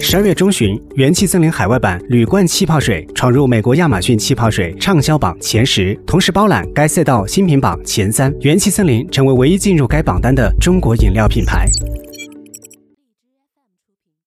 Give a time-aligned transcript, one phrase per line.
[0.00, 11.66] 十二月中旬元气森林海外版铝罐气泡水闯入美国亚马逊气泡水畅销榜前十同时包揽该赛道新品榜前三元气森林成为唯一进入该榜单的中国饮料品牌。
[11.66, 12.04] 荔枝 fm
[13.84, 14.20] 出品